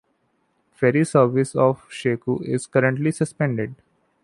Ferry 0.71 1.05
service 1.05 1.51
to 1.51 1.77
Shekou 1.91 2.41
is 2.43 2.65
currently 2.65 3.11
suspended. 3.11 3.75